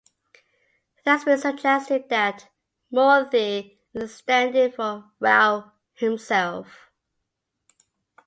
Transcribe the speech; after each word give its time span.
It 0.97 1.07
has 1.07 1.25
been 1.25 1.37
suggested 1.37 2.09
that 2.09 2.47
Moorthy 2.91 3.77
is 3.93 4.01
a 4.01 4.07
stand-in 4.07 4.71
for 4.71 5.11
Rao 5.19 5.73
himself. 5.93 6.89